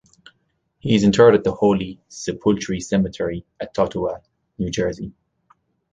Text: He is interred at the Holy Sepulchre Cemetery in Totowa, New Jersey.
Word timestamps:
He 0.79 0.95
is 0.95 1.03
interred 1.03 1.35
at 1.35 1.43
the 1.43 1.51
Holy 1.53 2.01
Sepulchre 2.07 2.79
Cemetery 2.79 3.45
in 3.61 3.67
Totowa, 3.67 4.23
New 4.57 4.71
Jersey. 4.71 5.13